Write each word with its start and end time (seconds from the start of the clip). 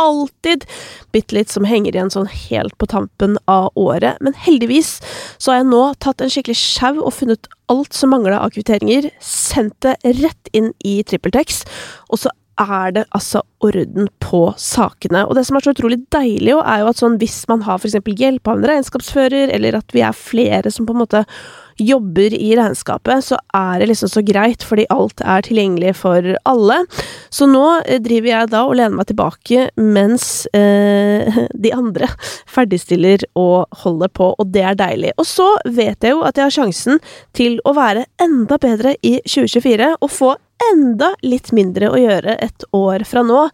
alltid 0.00 0.64
bitte 1.12 1.36
litt 1.36 1.52
som 1.52 1.66
henger 1.68 1.96
igjen 1.96 2.12
sånn 2.12 2.30
helt 2.30 2.76
på 2.80 2.88
tampen 2.90 3.38
av 3.50 3.70
året. 3.74 4.20
Men 4.24 4.36
heldigvis 4.46 4.98
så 5.38 5.52
har 5.52 5.60
jeg 5.60 5.70
nå 5.72 5.82
tatt 6.02 6.22
en 6.22 6.32
skikkelig 6.32 6.58
sjau 6.60 6.94
og 7.00 7.14
funnet 7.16 7.50
alt 7.72 7.96
som 7.96 8.12
mangla 8.14 8.40
av 8.44 8.54
kvitteringer, 8.54 9.10
sendt 9.20 9.78
det 9.84 9.96
rett 10.20 10.52
inn 10.56 10.72
i 10.86 11.00
TrippelTex, 11.06 11.64
og 12.12 12.22
så 12.22 12.32
er 12.60 12.94
det 12.96 13.04
altså 13.16 13.42
orden 13.64 14.08
på 14.22 14.42
sakene. 14.60 15.24
Og 15.26 15.36
det 15.36 15.46
som 15.48 15.58
er 15.58 15.66
så 15.66 15.74
utrolig 15.74 16.00
deilig, 16.14 16.52
jo, 16.54 16.62
er 16.64 16.82
jo 16.82 16.90
at 16.90 17.02
sånn 17.02 17.18
hvis 17.20 17.42
man 17.50 17.64
har 17.66 17.82
eksempel 17.82 18.16
hjelp 18.18 18.48
av 18.48 18.58
en 18.58 18.68
regnskapsfører, 18.72 19.52
eller 19.54 19.78
at 19.78 19.94
vi 19.96 20.04
er 20.04 20.16
flere 20.16 20.72
som 20.72 20.88
på 20.88 20.96
en 20.96 21.02
måte 21.04 21.24
jobber 21.76 22.32
i 22.32 22.54
regnskapet, 22.56 23.24
så 23.24 23.36
er 23.54 23.80
det 23.80 23.90
liksom 23.90 24.08
så 24.08 24.22
greit, 24.24 24.64
fordi 24.64 24.86
alt 24.92 25.20
er 25.20 25.44
tilgjengelig 25.44 25.92
for 25.98 26.30
alle. 26.48 26.78
Så 27.28 27.48
nå 27.50 27.64
eh, 27.84 28.00
driver 28.00 28.30
jeg 28.30 28.50
da 28.54 28.62
og 28.64 28.78
lener 28.78 28.96
meg 28.96 29.10
tilbake 29.10 29.68
mens 29.76 30.46
eh, 30.56 31.42
de 31.66 31.74
andre 31.76 32.08
ferdigstiller 32.48 33.26
og 33.36 33.82
holder 33.84 34.12
på, 34.16 34.32
og 34.32 34.52
det 34.54 34.64
er 34.64 34.80
deilig. 34.80 35.12
Og 35.20 35.28
så 35.28 35.50
vet 35.68 36.00
jeg 36.00 36.16
jo 36.16 36.24
at 36.24 36.38
jeg 36.38 36.48
har 36.48 36.56
sjansen 36.56 37.02
til 37.36 37.60
å 37.68 37.76
være 37.76 38.06
enda 38.22 38.60
bedre 38.62 38.96
i 39.04 39.18
2024 39.28 39.92
og 40.00 40.12
få 40.12 40.34
enda 40.72 41.12
litt 41.26 41.52
mindre 41.56 41.90
å 41.92 41.98
gjøre 42.00 42.36
et 42.42 42.66
år 42.76 43.04
fra 43.08 43.24
nå, 43.26 43.46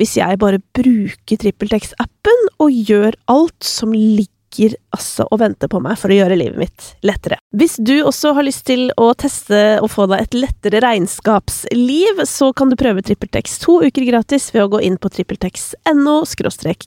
hvis 0.00 0.16
jeg 0.20 0.40
bare 0.42 0.62
bruker 0.76 1.42
TrippelTex-appen 1.42 2.48
og 2.62 2.72
gjør 2.72 3.18
alt 3.32 3.66
som 3.66 3.92
ligger 3.94 4.32
ligger 4.56 4.76
altså 4.90 5.26
og 5.30 5.40
venter 5.40 5.68
på 5.68 5.80
meg 5.80 5.98
for 5.98 6.10
å 6.10 6.16
gjøre 6.16 6.36
livet 6.36 6.58
mitt 6.58 6.86
lettere. 7.06 7.38
Hvis 7.56 7.76
du 7.78 8.02
også 8.04 8.34
har 8.36 8.46
lyst 8.46 8.66
til 8.66 8.90
å 8.96 9.12
teste 9.14 9.78
og 9.82 9.90
få 9.90 10.06
deg 10.10 10.22
et 10.22 10.34
lettere 10.34 10.80
regnskapsliv, 10.84 12.24
så 12.24 12.52
kan 12.52 12.70
du 12.70 12.76
prøve 12.76 13.02
TrippelTex 13.02 13.58
to 13.64 13.80
uker 13.84 14.06
gratis 14.08 14.52
ved 14.54 14.66
å 14.66 14.70
gå 14.76 14.80
inn 14.80 14.96
på 14.98 15.12
trippeltex.no 15.12 16.22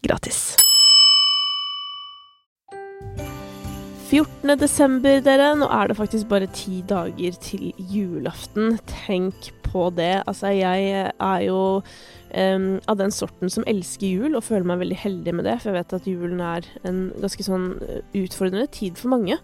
gratis. 0.01 0.55
14. 4.09 4.55
desember, 4.57 5.19
dere. 5.22 5.51
Nå 5.53 5.67
er 5.69 5.91
det 5.91 5.99
faktisk 5.99 6.31
bare 6.31 6.47
ti 6.49 6.81
dager 6.81 7.35
til 7.45 7.69
julaften. 7.77 8.79
Tenk 9.05 9.51
på 9.70 9.88
det. 9.95 10.23
Altså, 10.28 10.52
jeg 10.56 11.09
er 11.14 11.42
jo 11.45 11.59
um, 11.80 12.70
av 12.89 12.98
den 13.00 13.14
sorten 13.14 13.52
som 13.53 13.67
elsker 13.70 14.08
jul, 14.08 14.38
og 14.38 14.45
føler 14.48 14.67
meg 14.70 14.81
veldig 14.84 15.02
heldig 15.03 15.36
med 15.38 15.48
det. 15.50 15.59
For 15.62 15.72
jeg 15.72 15.80
vet 15.80 16.00
at 16.00 16.09
julen 16.09 16.42
er 16.45 16.70
en 16.88 17.03
ganske 17.20 17.45
sånn 17.45 17.70
eh, 17.86 18.02
utfordrende 18.23 18.70
tid 18.75 19.00
for 19.00 19.14
mange. 19.14 19.38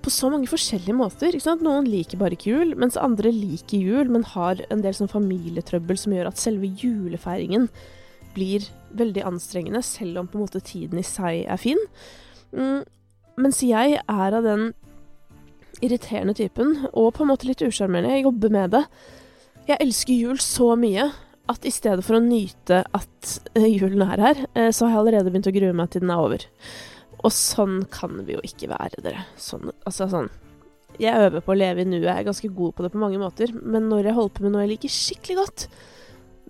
På 0.00 0.12
så 0.12 0.30
mange 0.32 0.48
forskjellige 0.48 0.96
måter. 0.96 1.36
Noen 1.60 1.88
liker 1.88 2.20
bare 2.20 2.36
ikke 2.36 2.54
jul, 2.54 2.74
mens 2.80 2.98
andre 3.00 3.32
liker 3.34 3.80
jul, 3.80 4.12
men 4.12 4.26
har 4.34 4.62
en 4.70 4.84
del 4.84 4.96
sånn 4.96 5.12
familietrøbbel 5.12 5.98
som 6.00 6.14
gjør 6.16 6.30
at 6.30 6.40
selve 6.40 6.70
julefeiringen 6.80 7.68
blir 8.34 8.64
veldig 8.96 9.24
anstrengende, 9.26 9.82
selv 9.84 10.22
om 10.22 10.28
på 10.30 10.38
en 10.38 10.46
måte 10.46 10.62
tiden 10.64 11.00
i 11.00 11.06
seg 11.06 11.44
er 11.50 11.60
fin. 11.60 11.80
Mm, 12.54 12.86
mens 13.40 13.60
jeg 13.62 13.98
er 14.00 14.36
av 14.38 14.46
den 14.46 14.70
irriterende 15.84 16.34
typen, 16.36 16.86
og 16.92 17.14
på 17.16 17.24
en 17.24 17.30
måte 17.32 17.48
litt 17.48 17.62
usjarmerende. 17.64 18.14
Jeg 18.16 18.26
jobber 18.26 18.52
med 18.52 18.76
det. 18.76 18.84
Jeg 19.70 19.78
elsker 19.84 20.16
jul 20.18 20.38
så 20.42 20.72
mye 20.74 21.04
at 21.50 21.66
i 21.66 21.70
stedet 21.70 22.02
for 22.02 22.18
å 22.18 22.22
nyte 22.24 22.80
at 22.96 23.34
eh, 23.54 23.68
julen 23.70 24.02
er 24.02 24.22
her, 24.22 24.40
eh, 24.58 24.70
så 24.74 24.86
har 24.86 24.96
jeg 24.96 25.02
allerede 25.04 25.30
begynt 25.30 25.50
å 25.50 25.54
grue 25.54 25.76
meg 25.76 25.92
til 25.92 26.02
den 26.02 26.10
er 26.10 26.22
over. 26.24 26.46
Og 27.20 27.34
sånn 27.34 27.84
kan 27.92 28.16
vi 28.26 28.34
jo 28.34 28.42
ikke 28.46 28.70
være, 28.72 29.02
dere. 29.04 29.26
Sånn, 29.38 29.70
altså 29.86 30.08
sånn 30.10 30.30
Jeg 31.00 31.22
øver 31.22 31.44
på 31.44 31.54
å 31.54 31.58
leve 31.58 31.84
i 31.84 31.86
nuet, 31.86 32.02
jeg 32.02 32.16
er 32.16 32.26
ganske 32.26 32.50
god 32.56 32.74
på 32.74 32.84
det 32.84 32.90
på 32.92 33.02
mange 33.02 33.20
måter, 33.22 33.54
men 33.54 33.86
når 33.92 34.10
jeg 34.10 34.16
holder 34.18 34.34
på 34.36 34.44
med 34.44 34.54
noe 34.54 34.64
jeg 34.64 34.72
liker 34.74 34.94
skikkelig 34.94 35.38
godt, 35.38 35.66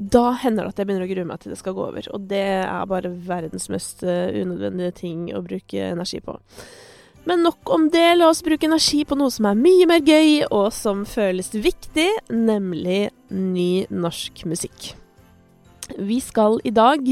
da 0.00 0.25
hender 0.41 0.64
det 0.64 0.72
at 0.72 0.80
jeg 0.80 0.88
begynner 0.88 1.04
å 1.04 1.10
grue 1.10 1.28
meg 1.28 1.42
til 1.42 1.53
det 1.53 1.59
skal 1.60 1.76
gå 1.76 1.86
over. 1.91 2.06
Og 2.16 2.28
det 2.30 2.44
er 2.56 2.88
bare 2.88 3.12
verdens 3.28 3.69
mest 3.69 4.00
uh, 4.06 4.32
unødvendige 4.32 4.97
ting 5.03 5.26
å 5.36 5.42
bruke 5.44 5.91
energi 5.92 6.22
på. 6.25 6.38
Men 7.28 7.42
nok 7.44 7.70
om 7.70 7.88
det, 7.92 8.14
la 8.16 8.31
oss 8.31 8.42
bruke 8.44 8.66
energi 8.66 9.03
på 9.04 9.19
noe 9.19 9.32
som 9.32 9.48
er 9.50 9.58
mye 9.58 9.86
mer 9.91 10.00
gøy, 10.04 10.47
og 10.48 10.70
som 10.75 11.04
føles 11.08 11.53
viktig, 11.53 12.08
nemlig 12.32 13.10
ny 13.28 13.86
norsk 13.92 14.44
musikk. 14.48 14.92
Vi 15.98 16.20
skal 16.22 16.60
i 16.64 16.72
dag 16.72 17.09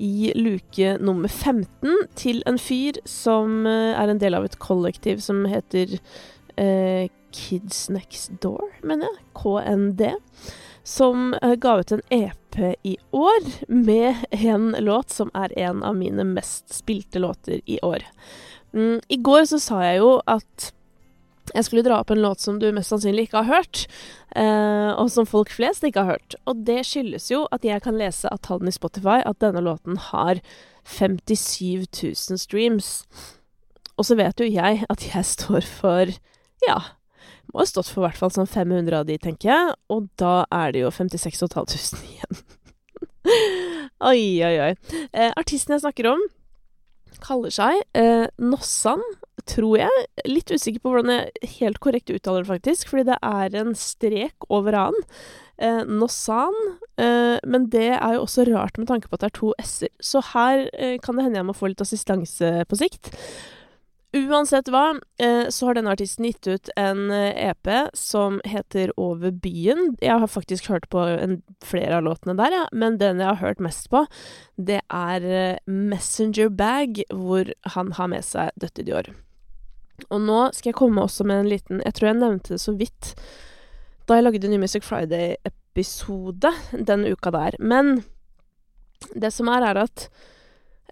i 0.00 0.32
luke 0.34 0.96
nummer 1.00 1.28
15 1.28 2.06
til 2.16 2.42
en 2.48 2.58
fyr 2.60 2.98
som 3.08 3.66
eh, 3.68 3.92
er 3.92 4.08
en 4.08 4.20
del 4.20 4.36
av 4.36 4.46
et 4.46 4.56
kollektiv 4.62 5.20
som 5.24 5.44
heter 5.48 5.98
eh, 6.56 7.10
Kids 7.36 7.88
Next 7.92 8.32
Door, 8.40 8.70
mener 8.82 9.10
jeg. 9.10 9.26
KND. 9.36 10.06
Som 10.88 11.34
eh, 11.42 11.56
ga 11.60 11.76
ut 11.82 11.92
en 11.92 12.04
EP 12.16 12.60
i 12.82 12.96
år 13.12 13.50
med 13.68 14.24
en 14.30 14.72
låt 14.80 15.12
som 15.12 15.30
er 15.36 15.52
en 15.68 15.84
av 15.86 15.94
mine 16.00 16.24
mest 16.32 16.72
spilte 16.74 17.20
låter 17.20 17.60
i 17.64 17.78
år. 17.84 18.08
Mm, 18.76 19.00
I 19.08 19.18
går 19.18 19.48
så 19.50 19.58
sa 19.62 19.80
jeg 19.84 20.02
jo 20.02 20.12
at 20.30 20.70
jeg 21.54 21.66
skulle 21.66 21.82
dra 21.82 21.98
opp 21.98 22.12
en 22.14 22.22
låt 22.22 22.42
som 22.42 22.60
du 22.62 22.68
mest 22.74 22.92
sannsynlig 22.92 23.26
ikke 23.26 23.42
har 23.42 23.62
hørt, 23.62 23.86
eh, 24.38 24.90
og 24.94 25.10
som 25.10 25.26
folk 25.26 25.50
flest 25.50 25.82
ikke 25.86 26.04
har 26.04 26.14
hørt. 26.14 26.36
Og 26.46 26.62
det 26.68 26.84
skyldes 26.86 27.30
jo 27.32 27.44
at 27.54 27.66
jeg 27.66 27.82
kan 27.82 27.98
lese 27.98 28.30
av 28.30 28.42
tallene 28.46 28.70
i 28.70 28.76
Spotify 28.76 29.18
at 29.26 29.40
denne 29.42 29.62
låten 29.64 29.98
har 30.10 30.42
57 30.86 31.90
000 31.90 32.38
streams. 32.38 32.92
Og 33.98 34.06
så 34.06 34.16
vet 34.18 34.40
jo 34.40 34.46
jeg 34.46 34.84
at 34.88 35.06
jeg 35.10 35.26
står 35.26 35.66
for 35.66 36.14
ja, 36.66 36.78
må 37.50 37.62
ha 37.62 37.66
stått 37.68 37.90
for 37.90 38.04
i 38.04 38.08
hvert 38.08 38.20
fall 38.20 38.32
sånn 38.34 38.48
500 38.48 39.00
av 39.00 39.08
de, 39.08 39.18
tenker 39.18 39.50
jeg, 39.50 39.76
og 39.90 40.08
da 40.20 40.44
er 40.54 40.74
det 40.74 40.84
jo 40.84 40.92
56 40.94 41.40
500 41.50 42.04
igjen. 42.06 42.42
oi, 44.10 44.22
oi, 44.46 44.54
oi. 44.68 44.72
Eh, 45.10 45.32
artisten 45.34 45.74
jeg 45.74 45.82
snakker 45.82 46.12
om, 46.12 46.22
kaller 47.22 47.52
seg 47.54 47.82
eh, 47.98 48.26
Nossan, 48.42 49.02
tror 49.48 49.78
jeg. 49.80 50.06
Litt 50.28 50.52
usikker 50.52 50.82
på 50.82 50.94
hvordan 50.94 51.14
jeg 51.14 51.52
helt 51.58 51.80
korrekt 51.82 52.12
uttaler 52.12 52.44
det, 52.44 52.50
faktisk, 52.52 52.90
fordi 52.92 53.08
det 53.10 53.20
er 53.26 53.56
en 53.62 53.74
strek 53.78 54.48
over 54.52 54.76
a-en. 54.78 55.00
Eh, 55.60 55.84
Nossan. 55.84 56.56
Eh, 57.00 57.36
men 57.44 57.68
det 57.72 57.92
er 57.96 58.16
jo 58.16 58.24
også 58.24 58.46
rart 58.48 58.78
med 58.80 58.88
tanke 58.90 59.08
på 59.08 59.18
at 59.18 59.24
det 59.24 59.30
er 59.30 59.38
to 59.40 59.54
s-er, 59.60 59.92
så 60.00 60.22
her 60.32 60.66
eh, 60.72 60.98
kan 61.02 61.16
det 61.16 61.26
hende 61.26 61.40
jeg 61.40 61.48
må 61.48 61.56
få 61.56 61.72
litt 61.72 61.84
assistanse 61.84 62.52
på 62.68 62.80
sikt. 62.80 63.12
Uansett 64.10 64.66
hva, 64.66 64.98
eh, 65.22 65.46
så 65.54 65.68
har 65.68 65.76
denne 65.78 65.92
artisten 65.94 66.26
gitt 66.26 66.48
ut 66.50 66.70
en 66.74 67.12
EP 67.14 67.68
eh, 67.70 67.76
e 67.76 67.90
som 67.94 68.40
heter 68.42 68.90
Over 68.98 69.30
byen. 69.30 69.94
Jeg 70.02 70.18
har 70.18 70.26
faktisk 70.26 70.66
hørt 70.66 70.88
på 70.90 71.04
en, 71.06 71.36
flere 71.62 72.00
av 72.00 72.08
låtene 72.08 72.34
der, 72.40 72.56
ja, 72.56 72.64
men 72.72 72.98
den 72.98 73.22
jeg 73.22 73.28
har 73.28 73.38
hørt 73.38 73.62
mest 73.62 73.86
på, 73.92 74.02
det 74.58 74.80
er 74.90 75.26
eh, 75.30 75.62
Messenger 75.70 76.50
Bag, 76.50 77.04
hvor 77.14 77.52
han 77.76 77.92
har 78.00 78.10
med 78.10 78.26
seg 78.26 78.50
Døtte 78.58 78.82
Dior. 78.82 79.12
Og 80.08 80.18
nå 80.26 80.40
skal 80.56 80.72
jeg 80.72 80.80
komme 80.80 81.04
også 81.04 81.26
med 81.28 81.42
en 81.42 81.50
liten 81.50 81.82
Jeg 81.84 81.92
tror 81.94 82.08
jeg 82.08 82.18
nevnte 82.18 82.54
det 82.54 82.62
så 82.62 82.72
vidt 82.72 83.14
da 84.08 84.16
jeg 84.16 84.24
lagde 84.24 84.48
New 84.50 84.58
Music 84.58 84.82
Friday-episode 84.82 86.50
denne 86.72 87.12
uka 87.14 87.30
der. 87.30 87.54
Men 87.62 88.00
det 89.14 89.30
som 89.30 89.46
er, 89.52 89.62
er 89.62 89.84
at 89.84 90.08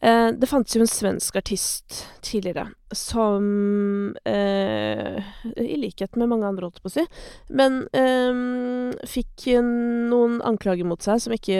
det 0.01 0.47
fantes 0.47 0.77
jo 0.77 0.85
en 0.85 0.91
svensk 0.91 1.37
artist 1.41 2.05
tidligere 2.23 2.69
som 2.95 4.17
eh, 4.25 5.19
I 5.57 5.77
likhet 5.77 6.15
med 6.17 6.31
mange 6.31 6.47
andre, 6.47 6.69
holdt 6.69 6.83
på 6.85 6.89
å 6.91 6.95
si. 6.95 7.05
Men 7.51 7.81
eh, 7.97 9.03
fikk 9.11 9.49
noen 9.59 10.39
anklager 10.47 10.87
mot 10.89 11.03
seg 11.03 11.25
som 11.25 11.35
ikke 11.35 11.59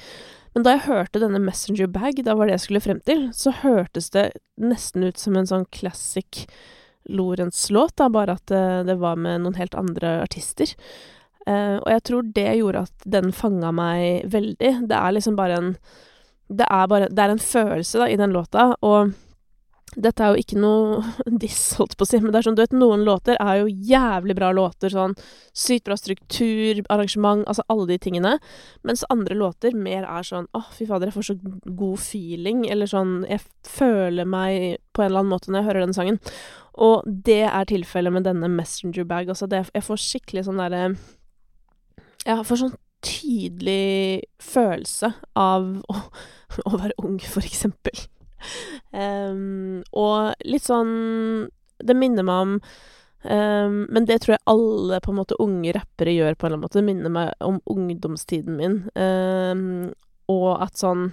Men 0.56 0.64
da 0.66 0.74
jeg 0.74 0.86
hørte 0.88 1.22
denne 1.22 1.40
Messenger 1.42 1.90
Bag, 1.92 2.18
da 2.26 2.34
var 2.34 2.48
det 2.48 2.56
jeg 2.56 2.66
skulle 2.66 2.82
frem 2.82 3.02
til, 3.06 3.28
så 3.36 3.52
hørtes 3.62 4.10
det 4.14 4.30
nesten 4.58 5.06
ut 5.06 5.20
som 5.20 5.36
en 5.38 5.46
sånn 5.46 5.68
classic 5.74 6.46
Lorentz-låt, 7.08 7.96
da, 7.96 8.08
bare 8.12 8.36
at 8.38 8.46
det, 8.50 8.64
det, 8.88 8.98
var 9.00 9.16
med 9.20 9.44
noen 9.44 9.56
helt 9.58 9.76
andre 9.78 10.18
artister. 10.24 10.74
Uh, 11.48 11.78
og 11.80 11.88
jeg 11.94 12.04
tror 12.04 12.26
det 12.36 12.48
gjorde 12.58 12.84
at 12.88 13.08
den 13.08 13.32
fanga 13.32 13.72
meg 13.72 14.28
veldig. 14.28 14.74
Det 14.90 14.98
er 14.98 15.16
liksom 15.16 15.38
bare 15.38 15.62
en 15.62 15.70
Det 16.48 16.64
er 16.64 16.86
bare 16.88 17.08
Det 17.08 17.24
er 17.24 17.32
en 17.32 17.40
følelse, 17.40 17.98
da, 17.98 18.08
i 18.08 18.16
den 18.16 18.32
låta, 18.32 18.74
og 18.82 19.14
dette 19.96 20.22
er 20.22 20.34
jo 20.34 20.42
ikke 20.42 20.58
noe 20.60 21.00
diss, 21.42 21.62
holdt 21.78 21.96
på 21.98 22.04
å 22.04 22.08
si, 22.08 22.20
men 22.20 22.32
det 22.32 22.40
er 22.40 22.48
sånn, 22.48 22.58
du 22.58 22.62
vet, 22.62 22.76
noen 22.76 23.04
låter 23.06 23.38
er 23.40 23.62
jo 23.62 23.72
jævlig 23.90 24.36
bra 24.36 24.50
låter, 24.54 24.92
sånn 24.92 25.16
sykt 25.56 25.88
bra 25.88 25.96
struktur, 25.98 26.82
arrangement, 26.92 27.46
altså 27.48 27.64
alle 27.72 27.88
de 27.92 27.98
tingene, 28.02 28.36
mens 28.86 29.06
andre 29.12 29.38
låter 29.38 29.76
mer 29.76 30.06
er 30.06 30.26
sånn 30.26 30.48
åh, 30.56 30.68
fy 30.74 30.86
fader, 30.88 31.10
jeg 31.10 31.18
får 31.18 31.28
så 31.30 31.38
god 31.64 32.02
feeling, 32.02 32.66
eller 32.68 32.90
sånn, 32.90 33.22
jeg 33.30 33.42
føler 33.66 34.28
meg 34.28 34.78
på 34.92 35.04
en 35.04 35.10
eller 35.10 35.24
annen 35.24 35.34
måte 35.34 35.52
når 35.52 35.62
jeg 35.62 35.70
hører 35.70 35.86
den 35.86 35.96
sangen. 35.96 36.22
Og 36.78 37.06
det 37.06 37.42
er 37.48 37.70
tilfellet 37.70 38.14
med 38.14 38.26
denne 38.28 38.50
Messenger 38.52 39.06
Bag, 39.08 39.30
altså 39.32 39.48
det, 39.50 39.64
jeg 39.74 39.84
får 39.86 40.02
skikkelig 40.02 40.44
sånn 40.46 40.60
derre 40.62 40.82
Jeg 42.26 42.44
får 42.46 42.60
sånn 42.62 42.76
tydelig 43.04 44.26
følelse 44.42 45.12
av 45.38 45.68
å, 45.86 45.98
å 46.66 46.72
være 46.78 46.96
ung, 47.04 47.18
for 47.22 47.46
eksempel. 47.46 48.06
Um, 48.94 49.82
og 49.98 50.46
litt 50.46 50.62
sånn 50.62 51.48
Det 51.82 51.96
minner 51.98 52.22
meg 52.22 52.42
om 52.44 52.52
um, 53.26 53.80
Men 53.90 54.06
det 54.06 54.20
tror 54.22 54.36
jeg 54.36 54.46
alle 54.46 55.00
på 55.02 55.10
en 55.10 55.18
måte 55.18 55.38
unge 55.42 55.72
rappere 55.74 56.14
gjør 56.14 56.38
på 56.38 56.46
en 56.46 56.52
eller 56.52 56.60
annen 56.60 56.66
måte. 56.68 56.78
Det 56.78 56.86
minner 56.86 57.14
meg 57.14 57.32
om 57.44 57.58
ungdomstiden 57.66 58.58
min. 58.60 58.78
Um, 58.94 59.90
og 60.30 60.62
at 60.62 60.78
sånn 60.78 61.10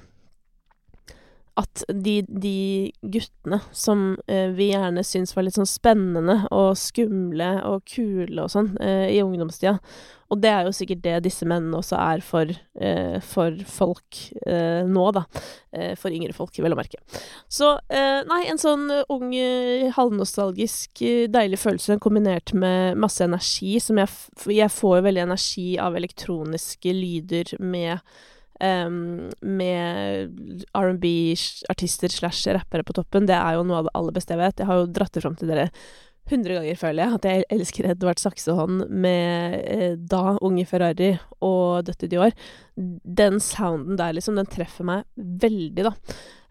at 1.56 1.86
de, 1.88 2.18
de 2.28 2.92
guttene 3.00 3.62
som 3.72 4.18
eh, 4.28 4.50
vi 4.56 4.74
gjerne 4.74 5.04
syns 5.08 5.32
var 5.36 5.46
litt 5.48 5.56
sånn 5.56 5.70
spennende 5.70 6.42
og 6.52 6.74
skumle 6.80 7.54
og 7.64 7.86
kule 7.88 8.44
og 8.44 8.52
sånn 8.52 8.74
eh, 8.84 9.08
i 9.14 9.22
ungdomstida 9.24 9.78
Og 10.34 10.42
det 10.44 10.52
er 10.52 10.68
jo 10.68 10.74
sikkert 10.76 11.06
det 11.06 11.14
disse 11.30 11.48
mennene 11.48 11.80
også 11.80 11.96
er 12.02 12.26
for, 12.28 12.52
eh, 12.76 13.18
for 13.24 13.56
folk 13.72 14.20
eh, 14.44 14.84
nå, 14.84 15.06
da. 15.16 15.24
Eh, 15.72 15.94
for 16.00 16.12
yngre 16.12 16.36
folk, 16.36 16.60
vel 16.60 16.76
å 16.76 16.80
merke. 16.80 17.00
Så 17.48 17.72
eh, 17.88 18.20
nei, 18.28 18.42
en 18.52 18.60
sånn 18.60 18.90
ung, 19.14 19.32
halvnostalgisk, 19.96 21.06
deilig 21.32 21.62
følelse 21.62 22.00
kombinert 22.04 22.52
med 22.58 23.00
masse 23.00 23.24
energi 23.24 23.78
som 23.80 24.02
jeg, 24.02 24.12
jeg 24.52 24.74
får 24.76 25.00
jo 25.00 25.08
veldig 25.08 25.28
energi 25.30 25.70
av 25.80 25.96
elektroniske 25.96 26.96
lyder 27.00 27.56
med 27.64 28.04
Um, 28.64 29.28
med 29.44 30.32
R&B-artister 30.72 32.14
slash 32.14 32.48
rappere 32.56 32.86
på 32.88 32.96
toppen. 32.96 33.28
Det 33.28 33.36
er 33.36 33.58
jo 33.58 33.66
noe 33.68 33.82
av 33.82 33.90
det 33.90 33.96
aller 34.00 34.16
beste 34.16 34.32
jeg 34.32 34.40
vet. 34.40 34.62
Jeg 34.62 34.70
har 34.70 34.80
jo 34.80 34.92
dratt 34.96 35.16
det 35.16 35.24
fram 35.26 35.36
til 35.40 35.52
dere 35.52 35.70
hundre 36.30 36.56
ganger, 36.58 36.78
føler 36.80 37.04
jeg, 37.04 37.18
at 37.18 37.28
jeg 37.30 37.46
elsker 37.54 37.88
Edvard 37.92 38.22
Saksehånd 38.22 38.88
med 38.90 39.58
eh, 39.70 39.98
da 40.00 40.38
Unge 40.46 40.66
Ferrari 40.66 41.12
og 41.46 41.86
Dødt 41.86 42.08
i 42.08 42.10
Dior. 42.10 42.34
Den 42.76 43.38
sounden 43.44 44.00
der, 44.00 44.16
liksom, 44.18 44.40
den 44.40 44.50
treffer 44.50 44.88
meg 44.88 45.06
veldig, 45.16 45.86
da. 45.86 45.94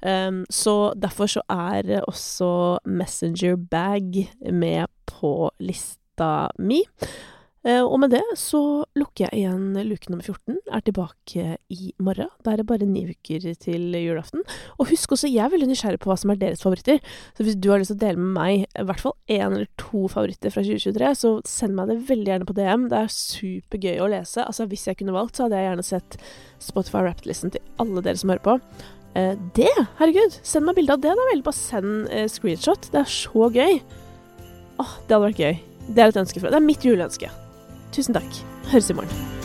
Um, 0.05 0.43
så 0.53 0.93
derfor 1.01 1.31
så 1.33 1.41
er 1.49 2.05
også 2.05 2.79
Messenger 2.85 3.57
Bag 3.57 4.27
med 4.53 4.91
på 5.09 5.49
lista 5.65 6.51
mi. 6.61 6.83
Eh, 7.65 7.81
og 7.81 7.97
med 8.03 8.13
det 8.13 8.23
så 8.37 8.85
lukker 8.99 9.25
jeg 9.25 9.41
igjen 9.41 9.79
luke 9.89 10.11
nummer 10.13 10.25
14. 10.27 10.59
Er 10.69 10.83
tilbake 10.85 11.57
i 11.73 11.93
morgen. 11.97 12.29
Da 12.45 12.53
er 12.53 12.61
det 12.61 12.67
bare 12.69 12.85
ni 12.89 13.07
uker 13.09 13.47
til 13.57 13.97
julaften. 13.97 14.43
Og 14.77 14.91
husk 14.91 15.15
også, 15.17 15.31
jeg 15.33 15.47
er 15.47 15.53
veldig 15.55 15.71
nysgjerrig 15.71 16.01
på 16.03 16.11
hva 16.11 16.19
som 16.21 16.35
er 16.35 16.41
deres 16.43 16.65
favoritter. 16.65 17.01
Så 17.37 17.47
hvis 17.47 17.57
du 17.57 17.71
har 17.73 17.81
lyst 17.81 17.95
til 17.95 17.97
å 17.97 18.03
dele 18.05 18.21
med 18.21 18.35
meg 18.37 18.67
i 18.67 18.85
hvert 18.85 19.01
fall 19.01 19.17
én 19.33 19.47
eller 19.47 19.71
to 19.81 20.05
favoritter 20.13 20.53
fra 20.53 20.65
2023, 20.67 21.13
så 21.23 21.33
send 21.49 21.79
meg 21.79 21.89
det 21.89 22.03
veldig 22.11 22.35
gjerne 22.35 22.49
på 22.51 22.57
DM. 22.59 22.89
Det 22.93 22.99
er 23.01 23.15
supergøy 23.17 24.03
å 24.05 24.11
lese. 24.13 24.45
Altså, 24.45 24.67
hvis 24.69 24.85
jeg 24.91 25.01
kunne 25.01 25.17
valgt, 25.17 25.39
så 25.39 25.47
hadde 25.47 25.63
jeg 25.63 25.71
gjerne 25.71 25.87
sett 25.89 26.19
Spotify 26.65 27.07
Rapped-listen 27.07 27.55
til 27.55 27.65
alle 27.81 28.05
dere 28.05 28.21
som 28.21 28.33
hører 28.35 28.45
på. 28.45 28.59
Eh, 29.17 29.39
det! 29.57 29.73
Herregud, 30.01 30.37
send 30.45 30.69
meg 30.69 30.77
bilde 30.77 30.99
av 30.99 31.01
det, 31.07 31.15
da 31.17 31.29
vel. 31.31 31.41
Bare 31.47 31.57
send 31.57 32.13
eh, 32.13 32.29
screenshot. 32.29 32.91
Det 32.93 33.01
er 33.01 33.09
så 33.09 33.49
gøy. 33.49 33.81
Åh, 34.83 34.93
det 35.07 35.17
hadde 35.17 35.25
vært 35.31 35.41
gøy. 35.41 35.57
Det 35.95 36.05
er 36.05 36.13
et 36.13 36.21
ønske 36.21 36.41
fra 36.45 36.53
Det 36.53 36.61
er 36.61 36.65
mitt 36.69 36.85
juleønske. 36.85 37.33
Tusen 37.95 38.15
takk. 38.17 38.43
Høres 38.73 38.91
i 38.91 38.95
morgen. 38.99 39.44